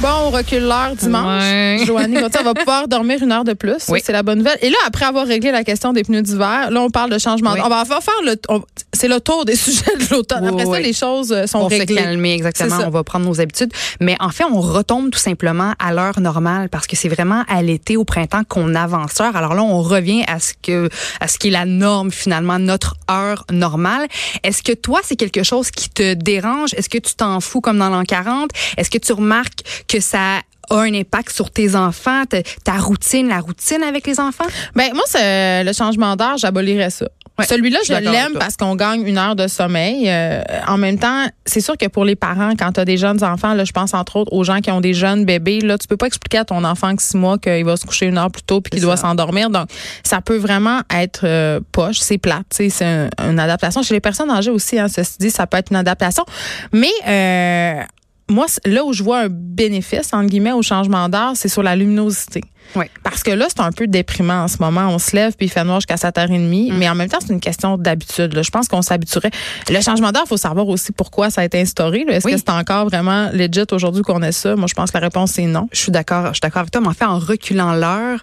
Bon, 0.00 0.08
on 0.26 0.30
recule 0.30 0.62
l'heure 0.62 0.94
dimanche. 0.94 1.42
Ouais. 1.42 1.82
Joannie, 1.84 2.18
on 2.18 2.42
va 2.44 2.54
pouvoir 2.54 2.86
dormir 2.86 3.20
une 3.20 3.32
heure 3.32 3.42
de 3.42 3.52
plus. 3.52 3.78
Oui. 3.88 4.00
C'est 4.04 4.12
la 4.12 4.22
bonne 4.22 4.38
nouvelle. 4.38 4.58
Et 4.62 4.70
là, 4.70 4.76
après 4.86 5.06
avoir 5.06 5.26
réglé 5.26 5.50
la 5.50 5.64
question 5.64 5.92
des 5.92 6.04
pneus 6.04 6.22
d'hiver, 6.22 6.70
là, 6.70 6.80
on 6.80 6.88
parle 6.88 7.10
de 7.10 7.18
changement. 7.18 7.54
Oui. 7.54 7.60
On 7.64 7.68
va 7.68 7.84
faire 7.84 8.14
le. 8.24 8.36
on- 8.48 8.62
c'est 8.92 9.08
le 9.08 9.20
tour 9.20 9.44
des 9.44 9.56
sujets 9.56 9.96
de 9.96 10.14
l'automne. 10.14 10.44
Oui, 10.44 10.62
Après 10.62 10.66
ça, 10.66 10.80
les 10.80 10.92
choses 10.92 11.32
euh, 11.32 11.46
sont 11.48 11.58
on 11.58 11.66
réglées. 11.66 11.96
se 11.96 12.00
calmer 12.00 12.32
exactement, 12.34 12.70
C'est 12.76 12.82
ça. 12.82 12.86
on 12.86 12.90
va 12.90 13.02
prendre 13.02 13.26
nos 13.26 13.40
habitudes. 13.40 13.72
Mais 14.00 14.16
en 14.20 14.30
fait, 14.30 14.44
on 14.44 14.60
retombe 14.60 15.10
tout 15.10 15.18
simplement 15.18 15.72
à 15.80 15.92
l'heure 15.92 16.20
normale 16.20 16.68
parce 16.68 16.86
que 16.86 16.94
c'est 16.94 17.08
vraiment 17.08 17.42
à 17.48 17.60
l'été, 17.62 17.96
au 17.96 18.04
printemps 18.04 18.42
qu'on 18.48 18.76
avance 18.76 19.18
l'heure. 19.18 19.34
Alors 19.34 19.54
là, 19.54 19.62
on 19.64 19.82
revient 19.82 20.22
à 20.28 20.38
ce 20.38 20.52
que 20.62 20.88
à 21.20 21.26
ce 21.26 21.38
qui 21.38 21.48
est 21.48 21.52
la 21.52 21.64
norme 21.64 22.12
finalement, 22.12 22.60
notre 22.60 22.94
heure 23.10 23.44
normale. 23.50 24.06
Est-ce 24.44 24.62
que 24.62 24.72
toi, 24.72 25.00
c'est 25.02 25.16
quelque 25.16 25.42
chose 25.42 25.72
qui 25.72 25.90
te 25.90 26.14
dérange? 26.14 26.70
Est-ce 26.74 26.88
que 26.88 26.98
tu 26.98 27.14
t'en 27.14 27.40
fous 27.40 27.60
comme 27.60 27.78
dans 27.78 27.88
l'an 27.90 28.04
40 28.04 28.50
Est-ce 28.76 28.90
que 28.90 28.98
tu 28.98 29.12
remarques 29.12 29.62
que 29.88 30.00
ça 30.00 30.40
a 30.70 30.76
un 30.76 30.92
impact 30.94 31.30
sur 31.30 31.50
tes 31.50 31.74
enfants, 31.74 32.24
ta, 32.28 32.42
ta 32.64 32.74
routine, 32.74 33.28
la 33.28 33.40
routine 33.40 33.82
avec 33.82 34.06
les 34.06 34.20
enfants? 34.20 34.44
Ben, 34.74 34.92
moi, 34.94 35.04
c'est 35.06 35.64
le 35.64 35.72
changement 35.72 36.14
d'heure, 36.14 36.36
j'abolirais 36.36 36.90
ça. 36.90 37.06
Ouais, 37.38 37.46
Celui-là, 37.46 37.78
je 37.86 37.92
l'aime 37.92 38.32
parce 38.36 38.56
qu'on 38.56 38.74
gagne 38.74 39.06
une 39.06 39.16
heure 39.16 39.36
de 39.36 39.46
sommeil. 39.46 40.06
Euh, 40.10 40.42
en 40.66 40.76
même 40.76 40.98
temps, 40.98 41.24
c'est 41.46 41.60
sûr 41.60 41.76
que 41.78 41.86
pour 41.86 42.04
les 42.04 42.16
parents, 42.16 42.50
quand 42.58 42.72
tu 42.72 42.80
as 42.80 42.84
des 42.84 42.96
jeunes 42.96 43.22
enfants, 43.22 43.54
là, 43.54 43.64
je 43.64 43.70
pense 43.70 43.94
entre 43.94 44.16
autres 44.16 44.32
aux 44.32 44.42
gens 44.42 44.58
qui 44.58 44.72
ont 44.72 44.80
des 44.80 44.92
jeunes 44.92 45.24
bébés, 45.24 45.60
là, 45.60 45.78
tu 45.78 45.86
peux 45.86 45.96
pas 45.96 46.06
expliquer 46.08 46.38
à 46.38 46.44
ton 46.44 46.64
enfant 46.64 46.96
que 46.96 47.00
six 47.02 47.16
mois 47.16 47.38
qu'il 47.38 47.64
va 47.64 47.76
se 47.76 47.86
coucher 47.86 48.06
une 48.06 48.18
heure 48.18 48.32
plus 48.32 48.42
tôt 48.42 48.60
puis 48.60 48.70
qu'il 48.72 48.80
doit 48.82 48.96
s'endormir. 48.96 49.50
Donc, 49.50 49.68
ça 50.02 50.20
peut 50.20 50.36
vraiment 50.36 50.80
être 50.92 51.20
euh, 51.22 51.60
poche, 51.70 52.00
c'est 52.00 52.18
plate, 52.18 52.42
tu 52.50 52.56
sais, 52.56 52.70
c'est 52.70 52.84
un- 52.84 53.30
une 53.30 53.38
adaptation. 53.38 53.82
Chez 53.84 53.94
les 53.94 54.00
personnes 54.00 54.30
âgées 54.32 54.50
aussi, 54.50 54.76
hein, 54.76 54.88
ceci 54.88 55.14
dit, 55.20 55.30
ça 55.30 55.46
peut 55.46 55.58
être 55.58 55.70
une 55.70 55.76
adaptation. 55.76 56.24
Mais 56.72 56.90
euh, 57.06 57.80
moi, 58.28 58.46
là 58.66 58.84
où 58.84 58.92
je 58.92 59.02
vois 59.02 59.20
un 59.20 59.28
bénéfice, 59.30 60.12
entre 60.12 60.26
guillemets, 60.28 60.52
au 60.52 60.62
changement 60.62 61.08
d'heure, 61.08 61.32
c'est 61.34 61.48
sur 61.48 61.62
la 61.62 61.74
luminosité. 61.76 62.42
Oui. 62.76 62.84
Parce 63.02 63.22
que 63.22 63.30
là, 63.30 63.46
c'est 63.48 63.60
un 63.62 63.72
peu 63.72 63.86
déprimant 63.86 64.42
en 64.42 64.48
ce 64.48 64.58
moment. 64.60 64.88
On 64.90 64.98
se 64.98 65.16
lève 65.16 65.34
puis 65.36 65.46
il 65.46 65.48
fait 65.48 65.64
noir 65.64 65.80
jusqu'à 65.80 65.94
7h30. 65.94 66.70
Mm. 66.72 66.76
Mais 66.76 66.88
en 66.88 66.94
même 66.94 67.08
temps, 67.08 67.16
c'est 67.20 67.32
une 67.32 67.40
question 67.40 67.78
d'habitude. 67.78 68.34
là. 68.34 68.42
Je 68.42 68.50
pense 68.50 68.68
qu'on 68.68 68.82
s'habituerait. 68.82 69.30
Le 69.70 69.80
changement 69.80 70.12
d'heure, 70.12 70.24
il 70.26 70.28
faut 70.28 70.36
savoir 70.36 70.68
aussi 70.68 70.92
pourquoi 70.92 71.30
ça 71.30 71.40
a 71.40 71.44
été 71.44 71.58
instauré. 71.60 72.04
là. 72.04 72.14
Est-ce 72.16 72.26
Oui. 72.26 72.32
que 72.34 72.38
c'est 72.38 72.50
encore 72.50 72.84
vraiment 72.86 73.30
legit 73.32 73.64
aujourd'hui 73.72 74.02
qu'on 74.02 74.22
ait 74.22 74.32
ça? 74.32 74.54
Moi, 74.54 74.66
je 74.68 74.74
pense 74.74 74.90
que 74.90 74.98
la 74.98 75.04
réponse, 75.04 75.30
c'est 75.32 75.46
non. 75.46 75.68
Je 75.72 75.78
suis 75.80 75.92
d'accord, 75.92 76.26
je 76.28 76.32
suis 76.34 76.40
d'accord 76.42 76.60
avec 76.60 76.70
toi, 76.70 76.82
mais 76.82 76.88
en 76.88 76.92
fait, 76.92 77.06
en 77.06 77.18
reculant 77.18 77.72
l'heure, 77.72 78.20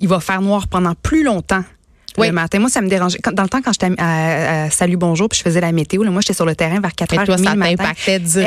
il 0.00 0.08
va 0.08 0.20
faire 0.20 0.42
noir 0.42 0.68
pendant 0.68 0.92
plus 0.94 1.22
longtemps. 1.24 1.64
Oui. 2.18 2.26
Le 2.28 2.32
matin, 2.32 2.58
moi, 2.58 2.68
ça 2.70 2.80
me 2.80 2.88
dérangeait. 2.88 3.18
Dans 3.32 3.42
le 3.42 3.48
temps, 3.48 3.60
quand 3.62 3.72
j'étais 3.72 3.92
à, 3.98 4.64
à 4.64 4.70
Salut 4.70 4.96
Bonjour, 4.96 5.28
puis 5.28 5.38
je 5.38 5.42
faisais 5.44 5.60
la 5.60 5.72
météo, 5.72 6.02
là, 6.02 6.10
moi, 6.10 6.20
j'étais 6.20 6.34
sur 6.34 6.46
le 6.46 6.54
terrain 6.54 6.80
vers 6.80 6.90
4h30 6.92 7.22
Et 7.22 7.26
toi, 7.26 7.38
ça 7.38 7.52
le 7.52 7.58
matin. 7.58 7.92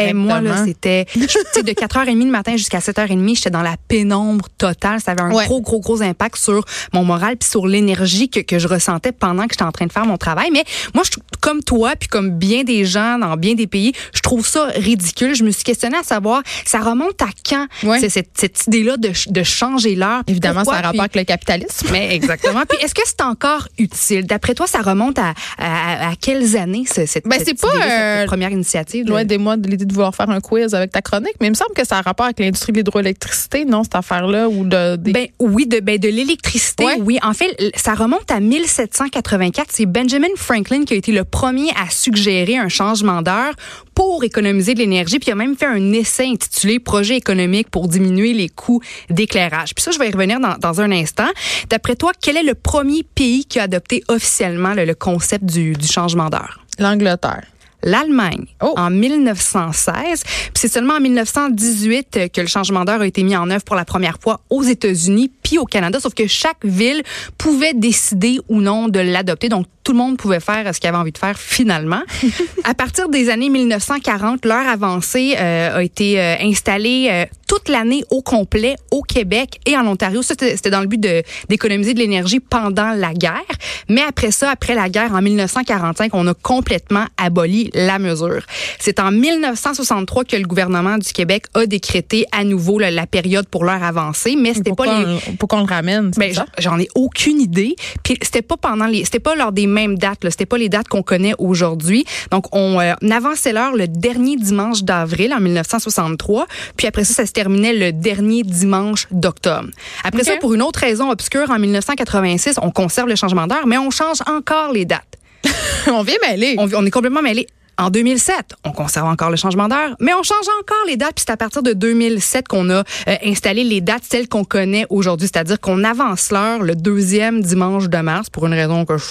Et 0.08 0.14
moi, 0.14 0.42
là, 0.42 0.66
c'était, 0.66 1.06
je- 1.16 1.22
tu 1.22 1.30
sais, 1.54 1.64
de 1.64 1.72
4h30 1.72 2.26
le 2.26 2.32
matin 2.32 2.56
jusqu'à 2.58 2.80
7h30, 2.80 3.36
j'étais 3.36 3.50
dans 3.50 3.62
la 3.62 3.76
pénombre 3.88 4.48
totale. 4.58 5.00
Ça 5.02 5.12
avait 5.12 5.22
un 5.22 5.32
Ouais. 5.32 5.46
gros, 5.46 5.62
gros, 5.62 5.80
gros 5.80 6.02
impact 6.02 6.38
sur 6.38 6.64
mon 6.94 7.04
moral 7.04 7.38
puis 7.38 7.50
sur 7.50 7.68
l'énergie 7.68 8.30
que, 8.30 8.40
que 8.40 8.60
je 8.60 8.68
ressentais 8.68 9.12
pendant 9.12 9.44
que 9.48 9.54
j'étais 9.54 9.64
en 9.64 9.72
train 9.72 9.86
de 9.86 9.92
faire 9.92 10.06
mon 10.06 10.18
travail. 10.18 10.50
Mais 10.52 10.64
moi, 10.94 11.04
je, 11.06 11.18
comme 11.42 11.64
toi, 11.64 11.94
puis 12.00 12.08
comme 12.10 12.32
bien 12.32 12.64
des 12.64 12.86
gens 12.86 13.18
dans 13.20 13.36
bien 13.38 13.54
des 13.56 13.68
pays, 13.68 13.94
je 14.14 14.22
trouve 14.22 14.46
ça 14.48 14.66
ridicule. 14.76 15.36
Je 15.36 15.44
me 15.44 15.52
suis 15.52 15.64
questionnée 15.64 15.98
à 15.98 16.04
savoir, 16.04 16.42
ça 16.66 16.80
remonte 16.80 17.22
à 17.22 17.28
quand 17.48 17.68
Ouais. 17.84 18.00
c'est 18.00 18.10
cette, 18.10 18.32
cette 18.36 18.68
idée-là 18.68 18.98
de, 18.98 19.12
de 19.28 19.44
changer 19.44 19.96
l'heure? 19.96 20.22
Évidemment, 20.28 20.62
pourquoi? 20.62 20.74
ça 20.76 20.80
a 20.80 20.82
rapport 20.88 20.92
Puis- 20.92 21.00
avec 21.02 21.16
le 21.16 21.24
capitalisme. 21.24 21.88
mais 21.92 22.16
exactement. 22.16 22.64
Puis 22.68 22.78
est-ce 22.84 22.94
que 22.96 23.02
c'est 23.06 23.22
encore 23.22 23.59
utile? 23.78 24.26
D'après 24.26 24.54
toi, 24.56 24.68
ça 24.68 24.82
remonte 24.82 25.20
à, 25.20 25.34
à, 25.58 26.10
à 26.10 26.16
quelles 26.16 26.56
années 26.58 26.86
ce- 26.88 27.06
cette, 27.06 27.26
Ben, 27.26 27.40
cette 27.44 27.60
pas, 27.60 27.68
cette 27.72 27.92
euh, 27.92 28.26
première 28.26 28.52
initiative? 28.52 29.06
de- 29.06 29.10
Loin 29.10 29.24
des 29.26 29.38
mois 29.38 29.58
de 29.58 29.68
l'idée 29.70 29.86
de 29.86 29.94
vouloir 29.94 30.16
faire 30.16 30.30
un 30.30 30.40
quiz 30.40 30.74
avec 30.74 30.92
ta 30.92 31.02
chronique, 31.02 31.34
mais 31.42 31.48
il 31.48 31.52
me 31.52 31.56
semble 31.56 31.74
que 31.76 31.86
ça 31.86 31.98
a 31.98 32.02
rapport 32.02 32.26
avec 32.26 32.40
l'industrie 32.40 32.72
de 32.72 32.78
l'hydroélectricité, 32.78 33.66
non, 33.66 33.84
cette 33.84 33.96
affaire-là, 33.96 34.48
ou 34.50 34.66
de, 34.66 34.96
des- 34.96 35.12
Ben 35.12 35.28
oui, 35.40 35.66
de 35.68 35.80
ben 35.80 35.98
de 35.98 36.08
l'électricité, 36.10 36.86
Ouais. 36.86 36.98
oui. 37.02 37.18
En 37.24 37.34
fait, 37.34 37.56
ça 37.76 37.94
remonte 37.94 38.30
à 38.32 38.40
1784. 38.40 39.70
C'est 39.72 39.86
Benjamin 39.86 40.28
Franklin 40.36 40.84
qui 40.86 40.94
a 40.94 40.98
été 40.98 41.12
le 41.12 41.24
premier 41.24 41.70
à 41.72 41.90
suggérer 41.90 42.58
un 42.58 42.70
changement 42.70 43.22
d'heure 43.22 43.54
pour 43.96 44.24
économiser 44.24 44.74
de 44.74 44.80
l'énergie. 44.80 45.20
Puis 45.20 45.28
il 45.30 45.32
a 45.32 45.36
même 45.36 45.56
fait 45.58 45.66
un 45.66 45.92
essai 45.94 46.26
intitulé 46.26 46.80
Projet 46.80 47.18
économique 47.18 47.70
pour 47.70 47.88
diminuer 47.88 48.34
les 48.34 48.50
coûts 48.50 48.82
d'éclairage. 49.10 49.76
Puis 49.76 49.84
ça, 49.84 49.92
je 49.92 50.00
vais 50.00 50.08
y 50.08 50.12
revenir 50.12 50.40
dans, 50.40 50.56
dans 50.58 50.82
un 50.82 50.92
instant. 50.92 51.28
D'après 51.70 51.96
toi, 51.96 52.12
quel 52.22 52.38
est 52.38 52.44
le 52.44 52.56
premier 52.56 53.04
pays 53.04 53.46
qui 53.50 53.60
a 53.60 53.64
adopté 53.64 54.04
officiellement 54.08 54.74
le, 54.74 54.86
le 54.86 54.96
concept 54.96 55.44
du, 55.46 55.74
du 55.74 55.88
changement 55.88 56.30
d'heure? 56.30 56.60
l'Angleterre. 56.80 57.44
l'Allemagne 57.84 58.46
Oh. 58.62 58.74
en 58.78 58.90
1916. 58.90 60.24
Puis 60.24 60.52
c'est 60.56 60.68
seulement 60.72 60.96
en 60.96 61.00
1918 61.02 62.18
euh, 62.18 62.28
que 62.30 62.42
le 62.42 62.48
changement 62.48 62.86
d'heure 62.86 63.02
a 63.02 63.08
été 63.08 63.24
mis 63.24 63.36
en 63.36 63.50
œuvre 63.50 63.64
pour 63.64 63.76
la 63.76 63.86
première 63.86 64.18
fois 64.22 64.40
aux 64.50 64.64
États-Unis 64.64 65.32
puis 65.50 65.58
au 65.58 65.66
Canada. 65.66 66.00
Sauf 66.00 66.14
que 66.14 66.28
chaque 66.28 66.64
ville 66.64 67.02
pouvait 67.40 67.74
décider 67.74 68.40
ou 68.50 68.62
non 68.62 68.88
de 68.88 69.00
l'adopter. 69.00 69.50
Donc 69.50 69.66
tout 69.84 69.94
le 69.94 69.98
monde 69.98 70.18
pouvait 70.18 70.40
faire 70.40 70.76
ce 70.76 70.80
qu'il 70.80 70.88
avait 70.88 71.00
envie 71.00 71.12
de 71.12 71.18
faire 71.18 71.40
finalement. 71.40 72.02
à 72.64 72.76
partir 72.76 73.10
des 73.10 73.30
années 73.30 73.50
1940, 73.50 74.46
l'heure 74.46 74.68
avancée 74.68 75.34
euh, 75.40 75.78
a 75.78 75.84
été 75.84 76.20
euh, 76.22 76.36
installée 76.42 77.08
euh, 77.10 77.26
toute 77.48 77.70
l'année 77.70 78.04
au 78.12 78.22
complet 78.22 78.76
au 78.92 79.02
Québec 79.02 79.60
et 79.66 79.76
en 79.76 79.88
Ontario. 79.88 80.22
Ça, 80.22 80.36
C'était 80.38 80.70
dans 80.70 80.82
le 80.82 80.88
but 80.88 81.00
de- 81.02 81.24
d'économiser 81.48 81.96
de 81.96 82.00
l'énergie 82.00 82.40
pendant 82.40 82.92
la 82.92 83.14
guerre. 83.14 83.42
Mais 83.88 84.02
après 84.08 84.30
ça, 84.30 84.52
après 84.52 84.76
la 84.76 84.90
guerre, 84.90 85.14
en 85.14 85.24
1945, 85.24 86.14
on 86.14 86.28
a 86.28 86.36
complètement 86.36 87.06
aboli 87.18 87.72
la 87.74 87.98
mesure. 87.98 88.44
C'est 88.78 89.00
en 89.00 89.10
1963 89.12 90.26
que 90.26 90.36
le 90.36 90.46
gouvernement 90.46 91.00
du 91.00 91.12
Québec 91.12 91.46
a 91.56 91.66
décrété 91.66 92.26
à 92.32 92.44
nouveau 92.44 92.78
là, 92.78 92.92
la 92.92 93.08
période 93.08 93.48
pour 93.48 93.66
l'heure 93.66 93.82
avancée, 93.84 94.36
mais 94.38 94.54
c'était 94.54 94.74
pas 94.76 94.86
les 94.86 95.38
on- 95.40 95.48
pourquoi 95.48 95.60
on 95.60 95.66
le 95.66 95.74
ramène? 95.74 96.12
ben, 96.18 96.34
j'en- 96.58 96.78
ai 96.80 96.88
aucune 96.96 97.40
idée. 97.42 97.76
Puis 98.04 98.18
c'était 98.22 98.42
pas 98.42 98.58
pendant 98.58 98.86
les, 98.86 99.06
c'était 99.06 99.20
pas 99.20 99.36
lors 99.36 99.52
des 99.52 99.68
mêmes 99.68 99.98
dates. 99.98 100.24
là. 100.24 100.32
C'était 100.32 100.46
pas 100.46 100.58
les 100.58 100.70
dates 100.70 100.88
qu'on 100.88 101.04
connaît 101.04 101.34
aujourd'hui. 101.38 102.06
Donc 102.32 102.46
on, 102.56 102.80
euh, 102.80 102.94
on 103.02 103.12
avançait 103.12 103.54
l'heure 103.54 103.74
le 103.76 103.88
dernier 103.88 104.36
dimanche 104.36 104.84
d'avril 104.84 105.34
en 105.34 105.40
1963. 105.40 106.48
Puis 106.78 106.88
après 106.88 107.04
ça, 107.04 107.14
ça 107.14 107.26
se 107.26 107.32
terminait 107.32 107.74
le 107.74 107.92
dernier 107.92 108.44
dimanche 108.44 109.08
d'octobre. 109.12 109.70
Après 110.04 110.24
ça, 110.24 110.38
pour 110.38 110.54
une 110.54 110.62
autre 110.62 110.80
raison 110.80 111.10
obscure, 111.10 111.50
en 111.50 111.60
1986, 111.60 112.56
on 112.62 112.72
conserve 112.72 113.08
le 113.10 113.16
changement 113.16 113.48
d'heure, 113.48 113.68
mais 113.68 113.78
on 113.78 113.90
change 113.90 114.18
encore 114.28 114.72
les 114.72 114.86
dates. 114.86 115.04
on 115.88 116.04
vient 116.04 116.16
mêler. 116.30 116.56
On, 116.58 116.68
on 116.74 116.86
est 116.86 116.92
complètement 116.92 117.22
mêlés. 117.22 117.48
En 117.80 117.90
2007, 117.90 118.36
on 118.66 118.72
conserve 118.72 119.08
encore 119.08 119.30
le 119.30 119.38
changement 119.38 119.70
d'heure, 119.70 119.96
mais 120.02 120.14
on 120.14 120.22
change 120.22 120.46
encore 120.62 120.86
les 120.86 120.98
dates. 120.98 121.14
Puis 121.16 121.24
c'est 121.26 121.32
à 121.32 121.38
partir 121.38 121.64
de 121.64 121.72
2007 121.72 122.48
qu'on 122.50 122.70
a 122.70 122.80
euh, 122.80 122.84
installé 123.26 123.64
les 123.64 123.80
dates 123.80 124.04
telles 124.10 124.28
qu'on 124.28 124.44
connaît 124.44 124.86
aujourd'hui, 124.90 125.30
c'est-à-dire 125.34 125.60
qu'on 125.62 125.86
avance 125.86 126.30
l'heure 126.32 126.62
le 126.62 126.76
deuxième 126.76 127.42
dimanche 127.42 127.88
de 127.88 127.98
mars 128.00 128.30
pour 128.30 128.46
une 128.48 128.54
raison 128.54 128.84
que 128.86 128.98
je 128.98 129.06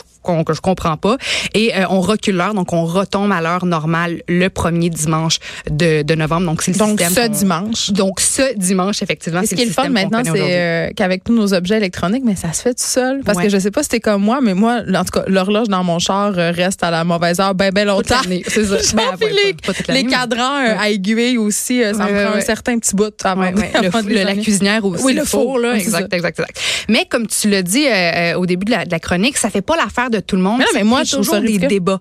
que 0.47 0.53
je 0.53 0.61
comprends 0.61 0.99
pas, 0.99 1.17
et 1.55 1.75
euh, 1.75 1.85
on 1.89 2.01
recule 2.03 2.37
l'heure, 2.37 2.53
donc 2.53 2.75
on 2.75 2.85
retombe 2.85 3.33
à 3.33 3.41
l'heure 3.41 3.65
normale 3.65 4.21
le 4.29 4.49
premier 4.49 4.91
dimanche 4.91 5.39
de, 5.71 6.03
de 6.03 6.15
novembre. 6.15 6.45
Donc 6.45 6.61
c'est 6.61 6.73
le 6.73 6.79
Donc, 6.79 7.01
système 7.01 7.25
ce 7.25 7.31
dimanche. 7.31 7.91
Donc 7.93 8.21
ce 8.21 8.55
dimanche, 8.55 9.01
effectivement, 9.03 9.41
Et 9.41 9.47
ce 9.47 9.55
qui 9.55 9.63
est 9.63 9.67
le 9.67 9.71
fun 9.73 9.89
maintenant, 9.89 10.21
c'est 10.23 10.33
euh, 10.37 10.91
qu'avec 10.95 11.25
tous 11.25 11.35
nos 11.35 11.55
objets 11.55 11.79
électroniques, 11.79 12.25
mais 12.27 12.37
ça 12.37 12.53
se 12.53 12.61
fait 12.61 12.75
tout 12.75 12.85
seul. 12.85 13.23
Parce 13.25 13.39
Ouais. 13.39 13.45
que 13.45 13.49
je 13.51 13.59
sais 13.59 13.71
pas 13.71 13.83
si 13.83 13.89
t'es 13.89 14.01
comme 14.01 14.23
moi, 14.23 14.41
mais 14.43 14.53
moi, 14.53 14.81
en 14.95 15.05
tout 15.05 15.13
cas, 15.19 15.25
l'horloge 15.29 15.69
dans 15.69 15.83
mon 15.83 15.99
char 15.99 16.35
euh, 16.37 16.51
reste 16.51 16.83
à 16.83 16.91
la 16.91 17.05
mauvaise 17.05 17.41
heure 17.41 17.55
ben, 17.55 17.73
ben 17.73 17.87
longtemps. 17.87 18.21
C'est 18.65 18.83
ça. 18.83 18.97
Ben, 18.97 19.03
ouais, 19.21 19.33
les, 19.45 19.55
pas- 19.55 19.73
pas 19.73 20.03
cadrans 20.03 20.65
euh, 20.67 20.75
à 20.79 20.91
aiguille 20.91 21.39
aussi, 21.39 21.83
euh, 21.83 21.93
ça 21.95 22.05
Ouais, 22.05 22.13
me 22.13 22.17
ouais, 22.19 22.25
prend 22.25 22.33
un 22.33 22.37
ouais. 22.37 22.41
certain 22.45 22.79
petit 22.79 22.95
bout 22.95 23.13
avant, 23.25 23.43
Ouais, 23.43 23.55
ouais. 23.55 23.71
Le 23.83 23.87
avant 23.89 24.01
le- 24.07 24.15
la 24.25 24.35
cuisinière 24.37 24.85
aussi. 24.85 25.05
Oui, 25.05 25.13
le 25.15 25.21
le 25.21 25.25
four, 25.27 25.43
four, 25.43 25.59
là. 25.59 25.75
Exact, 25.77 26.13
exact, 26.13 26.39
exact. 26.39 26.61
Mais 26.89 27.05
comme 27.07 27.27
tu 27.27 27.49
l'as 27.49 27.63
dit 27.63 27.87
euh, 27.87 28.35
au 28.35 28.47
début 28.47 28.65
de 28.65 28.71
la, 28.71 28.85
de 28.85 28.91
la 28.91 28.99
chronique, 29.01 29.37
ça 29.37 29.51
fait 29.51 29.63
pas 29.63 29.77
l'affaire 29.77 30.11
de 30.11 30.21
tout 30.21 30.37
le 30.37 30.43
monde. 30.43 30.59
Mais 30.59 30.65
non, 30.65 30.71
mais 30.75 30.85
moi, 30.85 31.03
je 31.05 31.17
toujours 31.17 31.41
des 31.41 31.59
débats. 31.59 32.01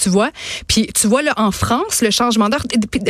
Tu 0.00 0.08
vois? 0.08 0.30
Puis 0.66 0.88
tu 0.94 1.06
vois, 1.06 1.22
là, 1.22 1.32
en 1.36 1.50
France, 1.50 2.02
le 2.02 2.10
changement 2.10 2.48
d'heure, 2.48 2.64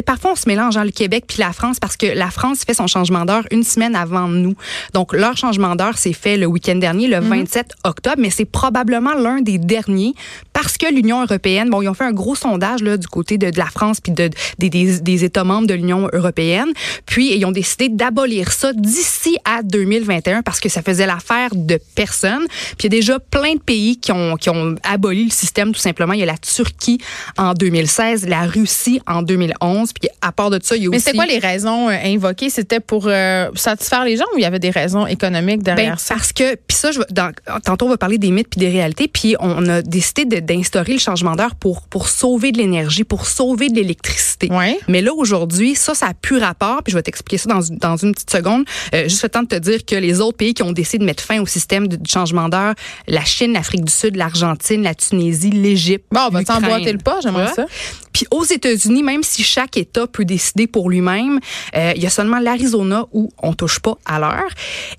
parfois 0.04 0.32
on 0.32 0.36
se 0.36 0.48
mélange, 0.48 0.76
hein, 0.76 0.84
le 0.84 0.91
Québec 0.91 1.24
puis 1.26 1.38
la 1.38 1.52
France, 1.52 1.78
parce 1.80 1.97
que 1.97 2.06
la 2.06 2.30
France 2.30 2.62
fait 2.64 2.74
son 2.74 2.86
changement 2.86 3.24
d'heure 3.24 3.44
une 3.50 3.64
semaine 3.64 3.97
avant 3.97 4.28
nous. 4.28 4.54
Donc, 4.94 5.12
leur 5.12 5.36
changement 5.36 5.74
d'heure 5.74 5.98
s'est 5.98 6.12
fait 6.12 6.36
le 6.36 6.47
week-end 6.47 6.77
dernier, 6.77 7.09
le 7.09 7.18
27 7.18 7.72
octobre, 7.84 8.16
mais 8.18 8.30
c'est 8.30 8.44
probablement 8.44 9.15
l'un 9.15 9.41
des 9.41 9.59
derniers 9.59 10.15
parce 10.53 10.78
que 10.78 10.92
l'Union 10.92 11.22
européenne, 11.22 11.71
bon, 11.71 11.83
ils 11.83 11.88
ont 11.88 11.94
fait 11.94 12.04
un 12.04 12.12
gros 12.12 12.34
sondage 12.34 12.83
là, 12.83 12.97
du 12.97 13.09
côté 13.09 13.36
de, 13.36 13.50
de 13.50 13.59
la 13.59 13.66
France 13.66 14.00
puis 14.00 14.12
de, 14.12 14.30
des, 14.59 14.71
des, 14.71 15.00
des 15.00 15.24
États 15.24 15.44
membres 15.44 15.66
de 15.66 15.74
l'Union 15.74 16.09
européenne. 16.12 16.72
Puis, 17.04 17.36
ils 17.36 17.44
ont 17.44 17.53
décidé 17.53 17.89
d'abolir 17.89 18.53
ça 18.53 18.72
d'ici 18.72 19.36
à 19.44 19.62
2021 19.62 20.42
parce 20.42 20.60
que 20.60 20.68
ça 20.68 20.82
faisait 20.82 21.06
l'affaire 21.06 21.50
de 21.54 21.78
personne. 21.94 22.47
Puis, 22.78 22.86
il 22.89 22.94
y 22.94 22.97
a 22.97 23.00
déjà 23.00 23.18
plein 23.18 23.54
de 23.54 23.60
pays 23.60 23.98
qui 23.98 24.12
ont, 24.12 24.36
qui 24.36 24.50
ont 24.50 24.77
aboli 24.82 25.24
le 25.24 25.30
système 25.30 25.72
tout 25.72 25.80
simplement. 25.80 26.12
Il 26.12 26.21
y 26.21 26.22
a 26.22 26.27
la 26.27 26.39
Turquie 26.39 26.76
Turquie 26.77 26.99
en 27.39 27.55
2016, 27.55 28.27
la 28.28 28.43
Russie 28.43 29.01
en 29.07 29.23
2011. 29.23 29.93
Puis 29.93 30.09
à 30.21 30.33
part 30.33 30.51
de 30.51 30.59
ça, 30.63 30.77
il 30.77 30.84
y 30.84 30.87
a 30.87 30.91
Mais 30.91 30.97
aussi... 30.97 31.05
c'est 31.07 31.13
quoi 31.15 31.27
les 31.27 31.39
raisons 31.39 31.89
euh, 31.89 31.95
invoquées? 32.05 32.51
C'était 32.51 32.81
pour 32.81 33.07
euh, 33.07 33.49
satisfaire 33.55 34.05
les 34.05 34.17
gens 34.17 34.25
ou 34.34 34.39
il 34.39 34.43
y 34.43 34.45
avait 34.45 34.59
des 34.59 34.71
raisons 34.71 35.07
économiques 35.07 35.63
derrière 35.63 35.93
Ben, 35.93 35.99
ça? 35.99 36.15
parce 36.15 36.33
que, 36.33 36.55
puis 36.55 36.77
ça, 36.77 36.93
je, 36.93 37.01
dans- 37.11 37.33
tantôt 37.65 37.87
on 37.87 37.91
va 37.91 37.97
parler 37.97 38.19
des 38.19 38.31
mythes 38.31 38.49
puis 38.51 38.59
des 38.61 38.69
réalités, 38.69 39.09
puis 39.09 39.37
on 39.41 39.67
a 39.69 39.83
décidé 39.83 40.25
d'instaurer 40.41 40.93
le 40.93 40.99
changement 40.99 41.34
d'heure 41.37 41.55
pour 41.55 41.83
pour 41.89 42.09
sauver 42.09 42.53
de 42.53 42.59
l'énergie, 42.59 43.05
pour 43.05 43.27
sauver 43.27 43.69
de 43.69 43.77
l'électricité. 43.77 44.49
Ouais. 44.51 44.78
Mais 44.89 45.01
là 45.03 45.13
aujourd'hui, 45.15 45.75
ça, 45.75 45.95
ça 45.95 46.07
a 46.09 46.15
plus 46.15 46.39
rapport. 46.39 46.83
Puis 46.83 46.93
je 46.93 46.97
vais 46.97 47.03
t'expliquer 47.03 47.39
ça 47.39 47.49
dans, 47.49 47.61
une- 47.63 47.78
dans 47.78 47.97
une 47.97 48.13
petite 48.13 48.31
seconde. 48.31 48.65
Euh, 48.95 49.05
juste 49.05 49.23
le 49.23 49.28
temps 49.28 49.43
de 49.43 49.49
te 49.49 49.57
dire 49.59 49.84
que 49.84 49.95
les 49.97 50.21
autres 50.21 50.37
pays 50.37 50.55
qui 50.55 50.63
ont 50.63 50.73
décidé 50.73 50.99
de 50.99 51.05
mettre 51.05 51.23
fin 51.23 51.41
au 51.41 51.47
système 51.47 51.89
de, 51.89 51.97
de 51.97 52.07
changement 52.09 52.49
d'heure, 52.49 52.75
la 53.07 53.25
Chine, 53.25 53.53
l'Afrique 53.53 53.84
du 53.84 53.93
Sud, 53.93 54.17
l'Argentine, 54.17 54.83
la 54.83 54.95
Tunisie, 54.95 55.51
l'Égypte. 55.51 56.05
Bon, 56.11 56.21
on 56.27 56.31
va. 56.31 56.66
Le 56.68 56.98
pas, 56.98 57.18
j'aimerais 57.22 57.53
ça. 57.54 57.66
Puis 58.13 58.27
aux 58.30 58.45
États-Unis, 58.45 59.03
même 59.03 59.22
si 59.22 59.42
chaque 59.42 59.77
État 59.77 60.07
peut 60.07 60.24
décider 60.24 60.66
pour 60.66 60.89
lui-même, 60.89 61.39
euh, 61.77 61.92
il 61.97 62.03
y 62.03 62.07
a 62.07 62.10
seulement 62.10 62.39
l'Arizona 62.39 63.04
où 63.13 63.30
on 63.42 63.53
touche 63.53 63.78
pas 63.80 63.97
à 64.07 64.18
l'heure. 64.18 64.48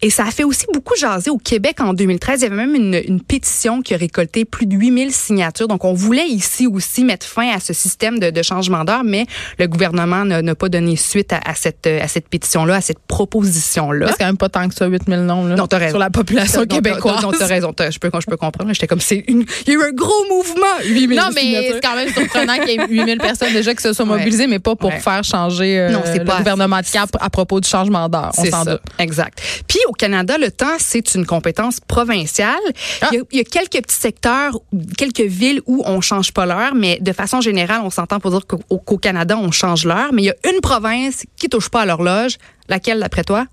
Et 0.01 0.09
ça 0.09 0.25
a 0.25 0.31
fait 0.31 0.43
aussi 0.43 0.65
beaucoup 0.71 0.95
jaser 0.95 1.31
au 1.31 1.37
Québec 1.37 1.79
en 1.81 1.93
2013. 1.93 2.41
Il 2.41 2.43
y 2.43 2.47
avait 2.47 2.55
même 2.55 2.75
une, 2.75 3.01
une 3.07 3.21
pétition 3.21 3.81
qui 3.81 3.93
a 3.95 3.97
récolté 3.97 4.45
plus 4.45 4.67
de 4.67 4.75
8000 4.75 5.11
signatures. 5.11 5.67
Donc 5.67 5.83
on 5.83 5.93
voulait 5.93 6.27
ici 6.27 6.67
aussi 6.67 7.03
mettre 7.03 7.25
fin 7.25 7.49
à 7.49 7.59
ce 7.59 7.73
système 7.73 8.19
de, 8.19 8.29
de 8.29 8.41
changement 8.43 8.83
d'heure, 8.83 9.03
mais 9.03 9.25
le 9.57 9.67
gouvernement 9.67 10.23
n'a 10.25 10.55
pas 10.55 10.69
donné 10.69 10.95
suite 10.95 11.33
à, 11.33 11.39
à 11.43 11.55
cette, 11.55 11.87
à 11.87 12.07
cette 12.07 12.27
pétition-là, 12.29 12.75
à 12.75 12.81
cette 12.81 12.99
proposition-là. 12.99 14.07
C'est 14.11 14.17
quand 14.19 14.25
même 14.25 14.37
pas 14.37 14.49
tant 14.49 14.67
que 14.69 14.75
ça, 14.75 14.85
8000 14.87 15.21
noms 15.21 15.45
là, 15.45 15.55
Non, 15.55 15.67
raison. 15.71 15.89
sur 15.89 15.99
la 15.99 16.09
population 16.09 16.65
québécoise. 16.65 17.21
Donc, 17.21 17.35
t'as 17.37 17.47
raison. 17.47 17.73
Je 17.77 17.97
peux, 17.99 18.09
je 18.13 18.25
peux 18.25 18.37
comprendre. 18.37 18.71
J'étais 18.73 18.87
comme, 18.87 18.99
c'est 19.01 19.23
une, 19.27 19.45
il 19.65 19.73
y 19.73 19.75
a 19.75 19.79
eu 19.79 19.83
un 19.83 19.91
gros 19.91 20.25
mouvement. 20.29 20.65
8000 20.85 21.17
Non, 21.17 21.29
mais 21.33 21.56
c'est 21.61 21.81
quand 21.81 21.95
même 21.95 22.09
surprenant 22.13 22.55
qu'il 22.59 22.69
y 22.69 22.75
ait 22.75 22.87
8000 22.87 23.17
personnes 23.17 23.53
déjà 23.53 23.73
qui 23.73 23.81
se 23.83 23.93
soient 23.93 24.05
Ouais. 24.05 24.17
mobilisées, 24.17 24.47
mais 24.47 24.59
pas 24.59 24.75
pour 24.75 24.89
Ouais. 24.89 24.99
faire 24.99 25.23
changer 25.23 25.79
euh, 25.79 25.89
Non, 25.89 26.01
le 26.05 26.23
pas 26.23 26.37
gouvernement 26.37 26.79
de 26.79 26.85
cap 26.85 27.09
à 27.19 27.29
propos 27.29 27.59
du 27.59 27.67
changement 27.67 28.07
d'heure. 28.09 28.31
On 28.37 28.45
s'en 28.45 28.65
doute. 28.65 28.81
exact. 28.99 29.41
Puis 29.67 29.79
au 29.87 29.91
Canada, 29.93 30.37
le 30.37 30.51
temps, 30.51 30.75
c'est 30.79 31.15
une 31.15 31.25
compétence 31.25 31.79
provinciale. 31.79 32.55
Ah. 33.01 33.09
Il, 33.11 33.15
y 33.17 33.19
a, 33.19 33.23
il 33.31 33.37
y 33.37 33.41
a 33.41 33.43
quelques 33.43 33.81
petits 33.83 33.95
secteurs, 33.95 34.57
quelques 34.97 35.21
villes 35.21 35.61
où 35.65 35.83
on 35.85 36.01
change 36.01 36.31
pas 36.31 36.45
l'heure, 36.45 36.73
mais 36.75 36.99
de 37.01 37.11
façon 37.13 37.41
générale, 37.41 37.81
on 37.83 37.89
s'entend 37.89 38.19
pour 38.19 38.31
dire 38.31 38.45
qu'au 38.47 38.57
qu'au 38.77 38.97
Canada, 38.97 39.37
on 39.37 39.51
change 39.51 39.85
l'heure. 39.85 40.09
Mais 40.13 40.23
il 40.23 40.25
y 40.25 40.29
a 40.31 40.35
une 40.53 40.61
province 40.61 41.23
qui 41.37 41.49
touche 41.49 41.69
pas 41.69 41.81
à 41.81 41.85
l'horloge. 41.85 42.37
Laquelle, 42.69 42.99
d'après 42.99 43.23
toi? 43.23 43.45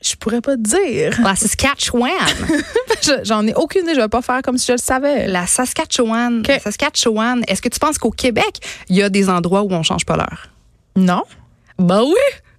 Je 0.00 0.14
pourrais 0.14 0.40
pas 0.40 0.56
te 0.56 0.60
dire. 0.62 1.18
La 1.22 1.34
Saskatchewan. 1.34 2.12
Je- 3.02 3.24
J'en 3.24 3.46
ai 3.46 3.54
aucune 3.54 3.82
idée. 3.82 3.94
Je 3.94 4.00
vais 4.00 4.08
pas 4.08 4.22
faire 4.22 4.42
comme 4.42 4.56
si 4.56 4.66
je 4.66 4.72
le 4.72 4.78
savais. 4.78 5.26
La 5.26 5.46
Saskatchewan. 5.46 6.40
OK. 6.48 6.60
Saskatchewan. 6.62 7.42
Est-ce 7.48 7.60
que 7.60 7.68
tu 7.68 7.78
penses 7.80 7.98
qu'au 7.98 8.10
Québec, 8.12 8.60
il 8.88 8.96
y 8.96 9.02
a 9.02 9.08
des 9.10 9.28
endroits 9.28 9.62
où 9.62 9.72
on 9.72 9.82
change 9.82 10.04
pas 10.06 10.16
l'heure? 10.16 10.48
Non. 10.94 11.22
Ben 11.78 12.02
oui. 12.02 12.14